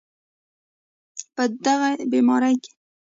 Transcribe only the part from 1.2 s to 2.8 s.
په دغې بیمارۍ کې